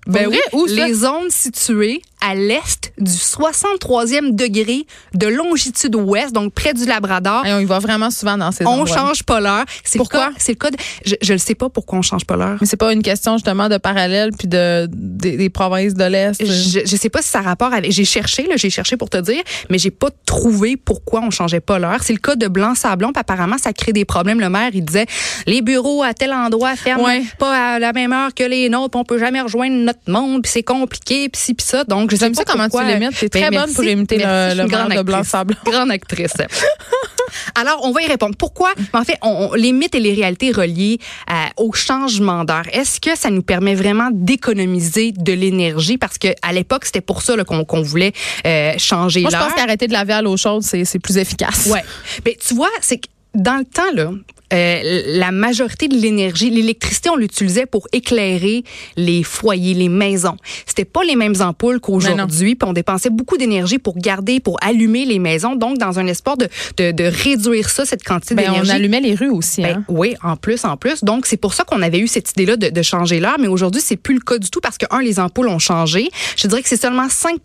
Ben 0.08 0.28
oui. 0.30 0.40
Où 0.54 0.68
ça? 0.68 0.74
Les 0.88 0.94
zones 0.94 1.30
situées 1.30 2.02
à 2.22 2.36
l'est 2.36 2.92
du 2.98 3.12
63e 3.12 4.36
degré 4.36 4.86
de 5.14 5.28
longitude 5.28 5.96
ouest, 5.96 6.34
donc 6.34 6.54
près 6.54 6.74
du 6.74 6.86
Labrador. 6.86 7.46
Hey, 7.46 7.54
on 7.54 7.60
y 7.60 7.66
va 7.66 7.80
vraiment 7.80 8.12
souvent 8.12 8.38
dans 8.38 8.52
ces 8.52 8.66
On 8.66 8.72
endroits. 8.82 8.98
change 8.98 9.24
pas 9.24 9.40
l'heure. 9.40 9.66
C'est 9.84 9.98
Pourquoi? 9.98 10.32
C'est 10.38 10.52
le 10.54 10.58
cas. 10.58 10.72
de- 10.72 10.78
je, 11.06 11.16
je 11.22 11.34
le 11.34 11.40
sais 11.40 11.56
pas 11.56 11.70
pourquoi 11.70 12.00
on 12.00 12.02
change 12.02 12.26
pas 12.26 12.36
l'heure. 12.36 12.58
Mais 12.62 12.68
c'est 12.68 12.78
pas 12.78 12.92
une 12.94 13.02
question 13.04 13.34
justement 13.38 13.70
de 13.70 13.78
parallèle 13.78 14.32
puis 14.38 14.48
de 14.48 14.88
des, 14.92 15.38
des 15.38 15.50
provinces 15.50 15.94
de 15.94 16.04
l'Est? 16.04 16.44
Je, 16.46 16.82
je 16.86 16.96
sais 16.96 17.10
pas 17.10 17.22
si 17.22 17.30
ça 17.30 17.40
a 17.40 17.42
rapport 17.42 17.74
avec. 17.74 17.92
J'ai 17.92 18.06
cherché, 18.06 18.44
là, 18.48 18.56
j'ai 18.58 18.70
cherché 18.70 18.98
pour 18.98 19.10
te 19.10 19.18
dire, 19.18 19.42
mais 19.70 19.78
j'ai 19.78 19.92
pas 19.92 20.10
trouvé 20.26 20.78
pourquoi 20.78 21.22
on 21.22 21.30
changeait 21.32 21.60
pas 21.62 21.80
l'heure. 21.80 22.00
C'est 22.04 22.14
le 22.14 22.20
cas 22.20 22.36
de 22.36 22.48
Blanc 22.48 22.76
Sablon. 22.76 23.12
puis 23.14 23.20
apparemment, 23.22 23.58
ça 23.58 23.74
crée 23.74 23.94
des 23.94 24.06
problèmes. 24.06 24.40
Le 24.40 24.50
maire, 24.50 24.72
il 24.74 24.84
disait, 24.84 25.06
les 25.48 25.62
bureaux 25.62 26.04
à 26.04 26.14
tel 26.14 26.34
endroit 26.34 26.76
ferment 26.76 27.06
Ouais. 27.06 27.24
pas 27.38 27.76
à 27.76 27.80
la 27.80 27.94
même 27.94 28.12
heure 28.14 28.34
que 28.34 28.44
les 28.44 28.70
nôtres. 28.70 28.98
On 28.98 29.04
peut 29.06 29.20
jamais 29.20 29.42
rejoindre 29.42 29.76
notre 29.78 30.00
monde. 30.12 30.44
Puis 30.44 30.52
c'est 30.52 30.64
compliqué. 30.64 31.30
Puis 31.30 31.42
ci, 31.42 31.54
puis 31.54 31.66
ça. 31.66 31.84
Donc, 31.86 32.09
je 32.10 32.16
sais 32.16 32.26
J'aime 32.26 32.34
pas 32.34 32.42
ça 32.42 32.46
comment 32.52 32.64
pourquoi. 32.70 32.86
tu 32.86 33.00
l'imites. 33.00 33.20
T'es 33.20 33.28
Ben, 33.30 33.42
très 33.50 33.52
bonne 33.66 33.74
pour 33.74 33.84
imiter 33.84 34.18
le- 34.18 34.24
Merci, 34.26 34.58
le 34.58 34.68
maire 34.68 34.88
grande 34.88 34.98
de 34.98 35.02
Blanc 35.04 35.18
actrice. 35.20 35.32
Sablon. 35.32 35.58
Grande 35.66 35.92
actrice. 35.92 36.34
Alors, 37.56 37.82
on 37.84 37.92
va 37.92 38.02
y 38.02 38.08
répondre. 38.08 38.36
Pourquoi? 38.38 38.74
En 38.94 39.04
fait, 39.04 39.18
on, 39.22 39.50
on- 39.52 39.54
les 39.54 39.72
mythes 39.72 39.96
et 39.96 40.00
les 40.00 40.14
réalités 40.14 40.52
reliées 40.52 41.00
euh, 41.30 41.34
au 41.58 41.72
changement 41.74 42.44
d'heure, 42.44 42.66
est-ce 42.74 43.00
que 43.00 43.16
ça 43.16 43.30
nous 43.30 43.44
permet 43.44 43.76
vraiment 43.76 44.10
d'économiser 44.12 45.12
de 45.12 45.34
l'énergie? 45.34 45.98
Parce 45.98 46.18
que 46.18 46.30
à 46.42 46.54
l'époque, 46.54 46.86
c'était 46.86 47.02
pour 47.02 47.22
ça 47.22 47.36
qu'on 47.44 47.82
voulait 47.82 48.14
euh, 48.46 48.74
changer 48.78 49.22
Moi, 49.22 49.30
je 49.32 49.36
l'heure. 49.38 49.46
pense 49.48 49.56
qu'arrêter 49.56 49.88
de 49.88 49.94
laver 49.94 50.14
à 50.14 50.22
l'eau 50.22 50.36
chaude, 50.38 50.64
c'est 50.64 50.86
c'est 50.86 51.00
plus 51.00 51.18
efficace. 51.18 51.68
Ouais. 51.68 51.84
Mais 52.26 52.36
tu 52.46 52.54
vois, 52.56 52.70
c'est 52.82 52.98
que 52.98 53.08
dans 53.36 53.58
le 53.58 53.66
temps, 53.66 53.92
là, 53.94 54.12
euh, 54.52 55.04
la 55.06 55.32
majorité 55.32 55.88
de 55.88 55.96
l'énergie, 55.96 56.50
l'électricité, 56.50 57.10
on 57.12 57.16
l'utilisait 57.16 57.68
pour 57.68 57.88
éclairer 57.92 58.64
les 58.98 59.22
foyers, 59.22 59.76
les 59.76 59.90
maisons. 59.90 60.38
C'était 60.66 60.86
pas 60.86 61.04
les 61.04 61.16
mêmes 61.16 61.36
ampoules 61.40 61.80
qu'aujourd'hui, 61.80 62.56
puis 62.56 62.68
on 62.68 62.74
dépensait 62.74 63.12
beaucoup 63.12 63.38
d'énergie 63.38 63.78
pour 63.78 63.96
garder, 63.98 64.40
pour 64.40 64.58
allumer 64.62 65.06
les 65.06 65.20
maisons. 65.20 65.56
Donc, 65.56 65.78
dans 65.78 66.00
un 66.00 66.08
espoir 66.08 66.36
de, 66.36 66.48
de, 66.78 66.92
de 66.92 67.04
réduire 67.04 67.70
ça, 67.70 67.86
cette 67.86 68.04
quantité 68.04 68.34
Ben, 68.34 68.46
on 68.48 68.52
d'énergie. 68.54 68.72
allumait 68.72 69.02
les 69.02 69.14
rues 69.14 69.30
aussi. 69.30 69.62
Ben, 69.62 69.78
hein. 69.78 69.84
oui, 69.88 70.16
en 70.24 70.36
plus, 70.36 70.66
en 70.66 70.78
plus. 70.78 71.04
Donc, 71.04 71.28
c'est 71.28 71.38
pour 71.38 71.54
ça 71.54 71.64
qu'on 71.64 71.84
avait 71.84 72.00
eu 72.00 72.08
cette 72.08 72.32
idée-là 72.32 72.58
de, 72.58 72.70
de 72.70 72.82
changer 72.82 73.20
l'heure, 73.20 73.38
mais 73.40 73.48
aujourd'hui, 73.48 73.82
c'est 73.86 73.98
plus 73.98 74.16
le 74.16 74.22
cas 74.22 74.40
du 74.40 74.50
tout 74.50 74.62
parce 74.62 74.80
que, 74.80 74.86
un, 74.90 75.02
les 75.02 75.20
ampoules 75.20 75.50
ont 75.50 75.60
changé. 75.60 76.10
Je 76.38 76.48
dirais 76.48 76.64
que 76.64 76.70
c'est 76.70 76.82
seulement 76.82 77.08
5 77.08 77.40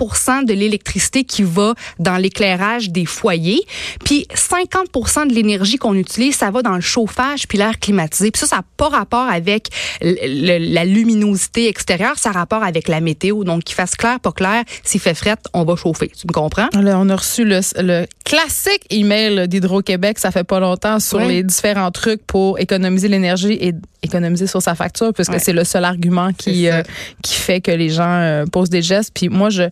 de 0.46 0.54
l'électricité 0.54 1.24
qui 1.24 1.42
va 1.42 1.74
dans 1.98 2.16
l'éclairage 2.16 2.88
des 2.90 3.04
foyers. 3.04 3.60
Puis, 4.04 4.26
50 4.34 5.28
de 5.28 5.34
l'énergie 5.34 5.73
qu'on 5.78 5.94
utilise, 5.94 6.36
ça 6.36 6.50
va 6.50 6.62
dans 6.62 6.74
le 6.74 6.80
chauffage 6.80 7.46
puis 7.48 7.58
l'air 7.58 7.78
climatisé. 7.78 8.30
Puis 8.30 8.40
ça, 8.40 8.46
ça 8.46 8.56
n'a 8.56 8.62
pas 8.76 8.88
rapport 8.88 9.28
avec 9.28 9.68
le- 10.00 10.14
le- 10.58 10.72
la 10.74 10.84
luminosité 10.84 11.68
extérieure, 11.68 12.18
ça 12.18 12.30
a 12.30 12.32
rapport 12.32 12.62
avec 12.62 12.88
la 12.88 13.00
météo. 13.00 13.44
Donc, 13.44 13.64
qu'il 13.64 13.74
fasse 13.74 13.94
clair, 13.96 14.20
pas 14.20 14.32
clair, 14.32 14.64
s'il 14.82 15.00
fait 15.00 15.14
fret, 15.14 15.36
on 15.52 15.64
va 15.64 15.76
chauffer. 15.76 16.08
Tu 16.08 16.26
me 16.28 16.32
comprends? 16.32 16.68
Là, 16.72 16.98
on 16.98 17.08
a 17.08 17.16
reçu 17.16 17.44
le, 17.44 17.60
le 17.82 18.06
classique 18.24 18.82
email 18.90 19.48
d'Hydro-Québec, 19.48 20.18
ça 20.18 20.30
fait 20.30 20.44
pas 20.44 20.60
longtemps, 20.60 20.98
sur 21.00 21.18
les 21.28 21.42
différents 21.42 21.90
trucs 21.90 22.24
pour 22.26 22.58
économiser 22.58 23.08
l'énergie 23.08 23.52
et 23.60 23.72
économiser 24.02 24.46
sur 24.46 24.60
sa 24.62 24.74
facture, 24.74 25.12
puisque 25.12 25.32
c'est 25.40 25.52
le 25.52 25.64
seul 25.64 25.84
argument 25.84 26.32
qui, 26.32 26.68
euh, 26.68 26.82
qui 27.22 27.34
fait 27.34 27.60
que 27.60 27.70
les 27.70 27.88
gens 27.88 28.02
euh, 28.20 28.44
posent 28.46 28.70
des 28.70 28.82
gestes. 28.82 29.12
Puis 29.14 29.28
moi, 29.28 29.50
je 29.50 29.64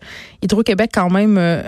Hydro-Québec, 0.43 0.91
quand 0.93 1.11
même, 1.11 1.37
euh, 1.39 1.63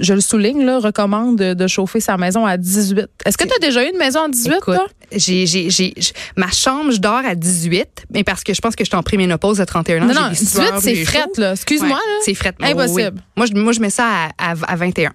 je 0.00 0.12
le 0.14 0.20
souligne, 0.20 0.64
là, 0.64 0.78
recommande 0.78 1.36
de, 1.36 1.54
de 1.54 1.66
chauffer 1.66 2.00
sa 2.00 2.16
maison 2.16 2.44
à 2.46 2.56
18. 2.56 3.06
Est-ce 3.24 3.38
que 3.38 3.44
tu 3.44 3.54
as 3.54 3.58
déjà 3.58 3.84
eu 3.84 3.90
une 3.90 3.98
maison 3.98 4.24
à 4.24 4.28
18, 4.28 4.48
Écoute, 4.56 4.74
toi? 4.74 4.86
j'ai, 5.12 5.46
j'ai, 5.46 5.70
j'ai, 5.70 5.94
j- 5.96 6.12
ma 6.36 6.50
chambre, 6.50 6.90
je 6.92 6.98
dors 6.98 7.24
à 7.24 7.34
18, 7.34 8.06
mais 8.10 8.24
parce 8.24 8.44
que 8.44 8.52
je 8.54 8.60
pense 8.60 8.76
que 8.76 8.84
je 8.84 8.88
suis 8.90 8.96
en 8.96 9.02
préménopause 9.02 9.60
à 9.60 9.66
31 9.66 10.02
ans. 10.02 10.06
Non, 10.06 10.12
j'ai 10.14 10.20
non, 10.20 10.28
des 10.30 10.34
18, 10.36 10.46
sueurs, 10.48 10.80
c'est 10.80 11.04
fret, 11.04 11.18
chaud. 11.34 11.40
là. 11.42 11.52
Excuse-moi, 11.52 11.88
Ouais, 11.88 11.94
là. 11.94 12.18
C'est 12.24 12.34
fret. 12.34 12.54
Impossible. 12.60 13.12
Oui. 13.16 13.22
Moi, 13.36 13.46
je, 13.46 13.52
moi, 13.54 13.72
je 13.72 13.80
mets 13.80 13.90
ça 13.90 14.06
à, 14.38 14.50
à, 14.50 14.54
à 14.66 14.76
21. 14.76 15.12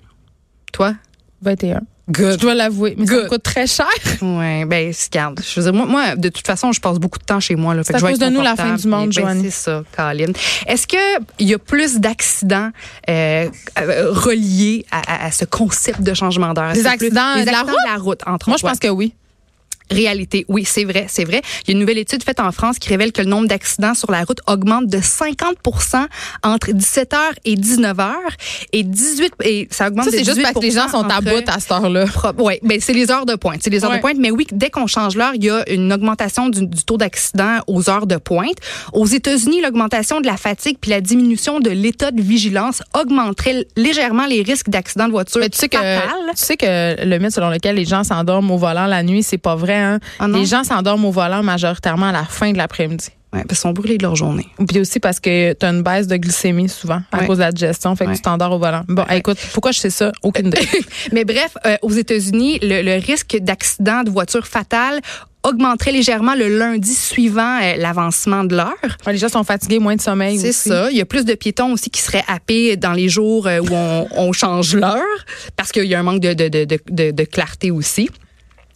Toi? 0.71 0.93
21. 1.41 1.81
Je 2.13 2.35
dois 2.35 2.53
l'avouer, 2.53 2.95
mais 2.97 3.05
ça 3.07 3.13
Good. 3.13 3.23
me 3.23 3.29
coûte 3.29 3.43
très 3.43 3.65
cher. 3.65 3.87
Ouais, 4.21 4.65
ben, 4.65 4.91
regarde. 5.11 5.39
Je 5.41 5.59
veux 5.59 5.71
dire, 5.71 5.73
moi, 5.73 5.85
moi, 5.85 6.15
de 6.17 6.27
toute 6.29 6.45
façon, 6.45 6.71
je 6.73 6.81
passe 6.81 6.97
beaucoup 6.99 7.17
de 7.19 7.23
temps 7.23 7.39
chez 7.39 7.55
moi. 7.55 7.73
Là, 7.73 7.83
fait 7.83 7.93
C'est 7.93 8.01
que 8.01 8.13
je 8.13 8.19
de 8.19 8.25
nous 8.29 8.41
la 8.41 8.55
fin 8.57 8.75
du 8.75 8.87
monde, 8.87 9.11
ben. 9.15 9.39
C'est 9.41 9.49
ça, 9.51 9.83
Caroline. 9.95 10.33
Est-ce 10.67 10.85
qu'il 10.85 10.99
y 11.47 11.53
a 11.53 11.57
plus 11.59 11.99
d'accidents 11.99 12.71
euh, 13.09 13.47
euh, 13.79 14.11
reliés 14.11 14.85
à, 14.91 15.01
à- 15.13 15.25
à 15.27 15.31
ce 15.31 15.45
concept 15.45 16.01
de 16.01 16.13
changement 16.13 16.53
d'heure? 16.53 16.73
Des 16.73 16.79
que 16.79 16.83
plus- 16.97 17.05
accidents 17.07 17.35
des 17.35 17.45
de 17.45 17.51
la 17.51 17.59
accidents 17.59 17.71
de 17.85 17.89
la 17.93 17.97
route, 17.97 18.19
entre 18.25 18.49
Moi, 18.49 18.57
je 18.59 18.67
pense 18.67 18.79
que 18.79 18.89
oui. 18.89 19.13
Réalité, 19.91 20.45
oui, 20.47 20.65
c'est 20.65 20.83
vrai, 20.85 21.05
c'est 21.09 21.23
vrai. 21.25 21.41
Il 21.63 21.69
y 21.69 21.71
a 21.71 21.73
une 21.73 21.79
nouvelle 21.79 21.97
étude 21.97 22.23
faite 22.23 22.39
en 22.39 22.51
France 22.51 22.79
qui 22.79 22.89
révèle 22.89 23.11
que 23.11 23.21
le 23.21 23.27
nombre 23.27 23.47
d'accidents 23.47 23.93
sur 23.93 24.11
la 24.11 24.23
route 24.23 24.39
augmente 24.47 24.87
de 24.87 24.97
50% 24.97 26.05
entre 26.43 26.71
17h 26.71 27.17
et 27.45 27.55
19h 27.55 28.11
et 28.71 28.83
18 28.83 29.33
et 29.43 29.67
ça 29.71 29.87
augmente 29.87 30.05
Ça, 30.05 30.11
c'est 30.11 30.23
juste 30.23 30.41
parce 30.41 30.53
que 30.53 30.59
les 30.59 30.71
gens 30.71 30.87
sont 30.89 31.03
à 31.09 31.21
bout 31.21 31.47
à 31.47 31.59
cette 31.59 31.71
heure-là. 31.71 32.05
oui, 32.39 32.53
ben 32.63 32.79
c'est 32.81 32.93
les 32.93 33.11
heures 33.11 33.25
de 33.25 33.35
pointe. 33.35 33.59
C'est 33.61 33.69
les 33.69 33.83
heures 33.83 33.91
Ouais. 33.91 33.97
de 33.97 34.01
pointe. 34.01 34.17
Mais 34.19 34.31
oui, 34.31 34.47
dès 34.51 34.69
qu'on 34.69 34.87
change 34.87 35.15
l'heure, 35.15 35.33
il 35.35 35.43
y 35.43 35.49
a 35.49 35.67
une 35.69 35.91
augmentation 35.93 36.49
du, 36.49 36.65
du 36.65 36.83
taux 36.83 36.97
d'accident 36.97 37.59
aux 37.67 37.89
heures 37.89 38.07
de 38.07 38.15
pointe. 38.17 38.57
Aux 38.93 39.05
États-Unis, 39.05 39.61
l'augmentation 39.61 40.21
de 40.21 40.25
la 40.27 40.37
fatigue 40.37 40.77
puis 40.79 40.91
la 40.91 41.01
diminution 41.01 41.59
de 41.59 41.69
l'état 41.69 42.11
de 42.11 42.21
vigilance 42.21 42.81
augmenterait 42.99 43.65
légèrement 43.75 44.25
les 44.25 44.41
risques 44.41 44.69
d'accident 44.69 45.07
de 45.07 45.11
voiture. 45.11 45.39
Mais 45.41 45.49
tu 45.49 45.57
sais 45.59 45.69
que 45.69 45.77
tu 45.77 46.35
sais 46.35 46.57
que 46.57 47.05
le 47.05 47.17
mythe 47.19 47.31
selon 47.31 47.49
lequel 47.49 47.75
les 47.75 47.85
gens 47.85 48.03
s'endorment 48.03 48.51
au 48.51 48.57
volant 48.57 48.85
la 48.85 49.03
nuit, 49.03 49.23
c'est 49.23 49.37
pas 49.37 49.55
vrai. 49.55 49.72
Hein? 49.75 49.99
Ah 50.19 50.27
les 50.27 50.45
gens 50.45 50.63
s'endorment 50.63 51.05
au 51.05 51.11
volant 51.11 51.43
majoritairement 51.43 52.07
à 52.07 52.11
la 52.11 52.23
fin 52.25 52.51
de 52.51 52.57
l'après-midi. 52.57 53.09
Ouais, 53.33 53.39
parce 53.39 53.47
qu'ils 53.47 53.57
sont 53.57 53.71
brûlés 53.71 53.97
de 53.97 54.03
leur 54.03 54.15
journée. 54.15 54.45
Puis 54.67 54.79
aussi 54.79 54.99
parce 54.99 55.19
que 55.19 55.53
tu 55.53 55.65
as 55.65 55.69
une 55.69 55.81
baisse 55.81 56.05
de 56.05 56.17
glycémie 56.17 56.69
souvent 56.69 57.01
à 57.11 57.17
Ouais. 57.19 57.25
cause 57.25 57.37
de 57.37 57.41
la 57.43 57.51
digestion, 57.51 57.95
fait 57.95 58.05
que 58.05 58.11
Ouais. 58.11 58.15
tu 58.15 58.21
t'endors 58.21 58.51
au 58.51 58.59
volant. 58.59 58.83
Bon, 58.87 59.05
écoute, 59.09 59.39
pourquoi 59.53 59.71
je 59.71 59.79
sais 59.79 59.89
ça? 59.89 60.11
Aucune 60.21 60.47
idée. 60.47 60.59
Mais 61.11 61.25
bref, 61.25 61.57
euh, 61.65 61.75
aux 61.81 61.89
États-Unis, 61.89 62.59
le, 62.61 62.83
le 62.83 63.03
risque 63.03 63.35
d'accident 63.41 64.03
de 64.03 64.11
voiture 64.11 64.45
fatale 64.45 64.99
augmenterait 65.45 65.91
légèrement 65.91 66.35
le 66.35 66.47
lundi 66.59 66.93
suivant 66.93 67.57
euh, 67.61 67.75
l'avancement 67.77 68.43
de 68.43 68.55
l'heure. 68.55 68.77
Ouais, 69.07 69.13
les 69.13 69.17
gens 69.19 69.29
sont 69.29 69.43
fatigués, 69.43 69.79
moins 69.79 69.95
de 69.95 70.01
sommeil. 70.01 70.37
C'est 70.37 70.53
ça. 70.53 70.91
Il 70.91 70.95
y 70.97 71.01
a 71.01 71.05
plus 71.05 71.25
de 71.25 71.33
piétons 71.33 71.73
aussi 71.73 71.89
qui 71.89 72.01
seraient 72.03 72.23
happés 72.27 72.77
dans 72.77 72.93
les 72.93 73.09
jours 73.09 73.47
euh, 73.47 73.59
où 73.59 73.67
on, 73.71 74.07
on 74.15 74.31
change 74.31 74.75
l'heure 74.75 75.01
parce 75.57 75.71
qu'il 75.71 75.85
y 75.85 75.95
a 75.95 75.99
un 75.99 76.03
manque 76.03 76.21
de, 76.21 76.33
de, 76.35 76.47
de, 76.49 76.65
de, 76.65 76.79
de- 76.89 77.11
de 77.11 77.23
clarté 77.23 77.71
aussi. 77.71 78.09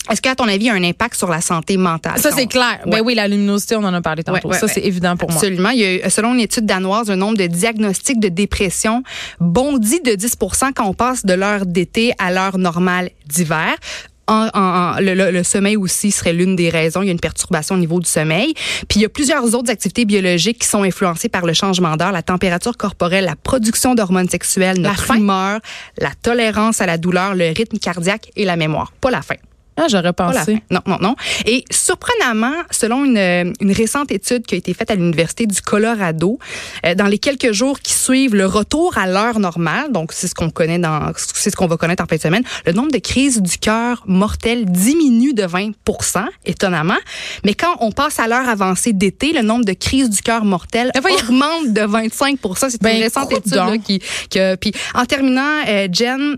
Est-ce 0.10 0.22
qu'à 0.22 0.36
ton 0.36 0.46
avis, 0.48 0.66
il 0.66 0.68
y 0.68 0.70
a 0.70 0.74
un 0.74 0.84
impact 0.84 1.16
sur 1.16 1.30
la 1.30 1.42
santé 1.42 1.78
mentale? 1.78 2.18
Ça, 2.20 2.32
c'est 2.32 2.48
clair. 2.48 2.80
Ben 2.86 3.02
oui, 3.04 3.16
la 3.16 3.28
luminosité, 3.28 3.76
on 3.76 3.84
en 3.84 3.94
a 3.94 4.02
parlé 4.02 4.24
tantôt. 4.24 4.48
Ouais, 4.48 4.54
ouais, 4.54 4.60
ça, 4.60 4.68
c'est 4.68 4.82
évident 4.82 5.16
pour 5.18 5.30
moi. 5.30 5.38
Absolument. 5.38 5.70
Il 5.70 5.80
y 5.80 6.02
a, 6.02 6.10
selon 6.10 6.34
une 6.34 6.40
étude 6.40 6.66
danoise, 6.66 7.10
le 7.10 7.16
nombre 7.16 7.38
de 7.38 7.48
diagnostics 7.48 8.20
de 8.20 8.30
dépression 8.30 9.04
bondit 9.40 10.02
de 10.02 10.16
10 10.16 10.36
quand 10.76 10.86
on 10.86 10.94
passe 10.94 11.26
de 11.26 11.34
l'heure 11.34 11.66
d'été 11.66 12.14
à 12.20 12.32
l'heure 12.32 12.58
normale 12.58 13.10
d'hiver. 13.26 13.76
En, 14.30 14.50
en- 14.54 14.60
en- 14.60 15.00
le, 15.00 15.14
le- 15.14 15.32
le 15.32 15.42
sommeil 15.44 15.78
aussi 15.78 16.12
serait 16.12 16.34
l'une 16.34 16.58
des 16.58 16.70
raisons. 16.70 17.02
Il 17.02 17.06
y 17.06 17.10
a 17.10 17.14
une 17.14 17.20
perturbation 17.20 17.76
au 17.76 17.78
niveau 17.78 18.02
du 18.02 18.10
sommeil. 18.10 18.54
Puis 18.90 19.00
il 19.00 19.02
y 19.02 19.06
a 19.06 19.10
plusieurs 19.10 19.56
autres 19.56 19.72
activités 19.72 20.04
biologiques 20.04 20.60
qui 20.60 20.68
sont 20.68 20.84
influencées 20.84 21.30
par 21.30 21.46
le 21.46 21.54
changement 21.54 21.96
d'heure, 21.96 22.12
la 22.12 22.24
température 22.24 22.76
corporelle, 22.76 23.24
la 23.24 23.38
production 23.38 23.96
d'hormones 23.96 24.28
sexuelles, 24.28 24.82
La 24.82 24.90
notre 24.90 25.06
faim. 25.06 25.16
humeur, 25.16 25.60
la 25.98 26.12
tolérance 26.22 26.82
à 26.82 26.86
la 26.86 26.98
douleur, 26.98 27.36
le 27.36 27.54
rythme 27.56 27.78
cardiaque 27.78 28.30
et 28.36 28.44
la 28.44 28.58
mémoire. 28.58 28.92
Pas 29.00 29.12
la 29.12 29.22
faim. 29.22 29.36
Ah, 29.78 29.86
j'aurais 29.88 30.14
pensé. 30.14 30.62
Non, 30.72 30.82
non, 30.88 30.98
non. 31.00 31.16
Et 31.46 31.64
surprenamment, 31.70 32.54
selon 32.72 33.06
une, 33.06 33.54
une 33.62 33.72
récente 33.72 34.12
étude 34.12 34.46
qui 34.46 34.56
a 34.56 34.58
été 34.58 34.74
faite 34.74 34.90
à 34.90 34.96
l'Université 34.96 35.46
du 35.46 35.62
Colorado, 35.62 36.40
euh, 36.86 36.96
dans 36.96 37.06
les 37.06 37.20
quelques 37.20 37.52
jours 37.52 37.80
qui 37.80 37.94
suivent 37.94 38.36
le 38.36 38.48
retour 38.48 38.98
à 38.98 39.08
l'heure 39.08 39.40
normale, 39.40 39.92
donc 39.92 40.14
c'est 40.14 40.28
ce 40.28 40.34
qu'on 40.34 40.50
connaît 40.50 40.80
dans, 40.80 41.12
c'est 41.16 41.52
ce 41.52 41.56
qu'on 41.56 41.68
va 41.68 41.78
connaître 41.78 42.04
en 42.04 42.08
fin 42.08 42.16
de 42.16 42.22
semaine, 42.22 42.44
le 42.66 42.74
nombre 42.74 42.92
de 42.92 42.98
crises 42.98 43.42
du 43.42 43.58
cœur 43.60 44.04
mortelles 44.08 44.66
diminue 44.66 45.34
de 45.34 45.44
20% 45.44 46.26
étonnamment. 46.46 46.98
Mais 47.46 47.54
quand 47.54 47.78
on 47.80 47.92
passe 47.92 48.20
à 48.20 48.28
l'heure 48.28 48.50
avancée 48.50 48.94
d'été, 48.94 49.32
le 49.32 49.42
nombre 49.44 49.66
de 49.66 49.74
crises 49.74 50.10
du 50.10 50.22
cœur 50.22 50.44
mortelles 50.44 50.92
augmente 50.98 51.74
de 51.74 51.82
25% 51.82 52.70
C'est 52.70 52.82
Ben, 52.82 52.98
une 52.98 53.04
récente 53.04 53.32
étude 53.32 53.54
là, 53.54 53.78
qui, 53.78 54.00
que, 54.32 54.56
puis 54.56 54.72
en 54.96 55.06
terminant, 55.06 55.62
euh, 55.68 55.88
Jen, 55.92 56.38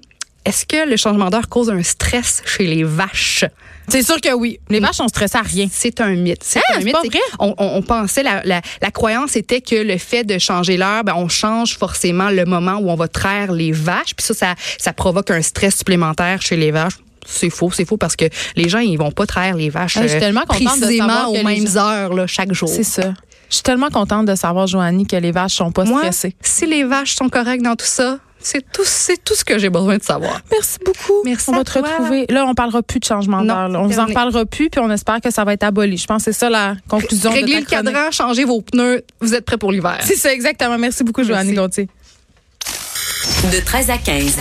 est-ce 0.50 0.66
que 0.66 0.90
le 0.90 0.98
changement 0.98 1.30
d'heure 1.30 1.48
cause 1.50 1.70
un 1.70 1.82
stress 1.84 2.42
chez 2.46 2.66
les 2.66 2.84
vaches? 2.84 3.46
C'est 3.88 4.04
sûr 4.04 4.22
que 4.22 4.32
oui. 4.34 4.60
Les 4.70 4.80
vaches 4.80 4.98
sont 4.98 5.08
stressées 5.08 5.38
à 5.40 5.42
rien. 5.42 5.68
C'est 5.72 6.00
un 6.00 6.12
mythe. 6.16 6.44
C'est 6.44 6.60
Ah, 6.70 6.76
un 6.76 6.80
mythe. 6.82 6.92
pas 6.94 7.02
vrai? 7.02 7.20
On, 7.40 7.56
on- 7.58 7.78
on 7.78 7.82
pensait, 7.82 8.22
la, 8.22 8.44
la, 8.46 8.62
la 8.82 8.92
croyance 8.92 9.36
était 9.36 9.62
que 9.62 9.76
le 9.76 9.98
fait 9.98 10.24
de 10.24 10.38
changer 10.38 10.78
l'heure, 10.78 11.04
ben, 11.04 11.14
on 11.16 11.28
change 11.28 11.76
forcément 11.78 12.30
le 12.30 12.46
moment 12.46 12.76
où 12.78 12.90
on 12.92 12.96
va 12.96 13.08
traire 13.08 13.52
les 13.52 13.72
vaches. 13.72 14.14
Puis 14.16 14.26
ça, 14.28 14.34
ça, 14.36 14.56
ça 14.78 14.94
provoque 14.94 15.32
un 15.32 15.42
stress 15.42 15.78
supplémentaire 15.78 16.40
chez 16.42 16.56
les 16.56 16.70
vaches. 16.70 16.94
C'est 17.26 17.50
faux, 17.50 17.72
c'est 17.72 17.86
faux 17.86 17.98
parce 17.98 18.16
que 18.16 18.26
les 18.56 18.70
gens, 18.70 18.80
ils 18.80 18.98
vont 18.98 19.12
pas 19.12 19.26
traire 19.26 19.56
les 19.56 19.70
vaches 19.70 19.96
je 20.02 20.08
suis 20.08 20.18
euh, 20.18 20.20
tellement 20.20 20.42
contente 20.48 20.62
de 20.80 20.86
précisément 20.86 21.08
savoir 21.10 21.26
que 21.34 21.40
aux 21.40 21.44
mêmes 21.44 21.68
gens- 21.68 21.80
heures 21.90 22.14
là, 22.14 22.28
chaque 22.28 22.54
jour. 22.54 22.70
C'est 22.70 22.84
ça. 22.84 23.14
Je 23.50 23.56
suis 23.56 23.64
tellement 23.64 23.90
contente 23.90 24.26
de 24.28 24.36
savoir, 24.36 24.68
Joanie, 24.68 25.08
que 25.08 25.16
les 25.16 25.32
vaches 25.32 25.56
sont 25.56 25.72
pas 25.72 25.84
Moi, 25.84 26.00
stressées. 26.02 26.36
si 26.42 26.68
les 26.68 26.84
vaches 26.84 27.16
sont 27.16 27.30
correctes 27.30 27.64
dans 27.64 27.76
tout 27.76 27.86
ça, 27.88 28.20
c'est 28.42 28.64
tout, 28.72 28.84
c'est 28.86 29.24
tout 29.24 29.36
ce 29.36 29.44
que 29.44 29.58
j'ai 29.60 29.70
besoin 29.70 29.98
de 29.98 30.04
savoir. 30.04 30.40
Merci 30.52 30.78
beaucoup. 30.86 31.22
Merci 31.26 31.50
On 31.50 31.54
va 31.54 31.64
te 31.64 31.72
toi. 31.78 31.82
retrouver. 31.82 32.26
Là, 32.30 32.46
on 32.46 32.54
parlera 32.54 32.82
plus 32.82 33.00
de 33.00 33.06
changement 33.06 33.44
d'heure. 33.44 33.70
On 33.76 33.88
vous 33.88 34.00
en 34.00 34.06
reparlera 34.06 34.46
plus, 34.46 34.70
puis 34.70 34.80
on 34.82 34.90
espère 34.92 35.20
que 35.22 35.32
ça 35.32 35.44
va 35.44 35.54
être 35.54 35.64
aboli. 35.64 35.98
Je 35.98 36.06
pense 36.08 36.24
que 36.26 36.32
c'est 36.32 36.40
ça 36.40 36.50
la 36.50 36.76
conclusion 36.88 37.30
de 37.32 37.36
Réglez 37.36 37.60
le 37.60 37.66
chronique. 37.66 37.92
cadran, 37.94 38.12
changez 38.12 38.46
vos 38.46 38.62
pneus, 38.62 39.04
vous 39.22 39.34
êtes 39.34 39.46
prêts 39.46 39.58
pour 39.58 39.72
l'hiver. 39.72 39.98
C'est 40.02 40.16
ça, 40.16 40.34
exactement. 40.34 40.78
Merci 40.78 41.04
beaucoup, 41.04 41.24
Joanie 41.24 41.52
Merci. 41.54 41.56
Gontier. 41.56 41.90
De 43.52 43.60
13 43.64 43.90
à 43.90 43.98
15. 43.98 44.38